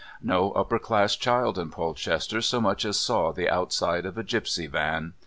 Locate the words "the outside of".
3.31-4.17